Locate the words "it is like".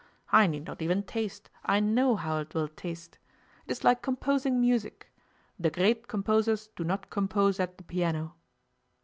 3.67-4.01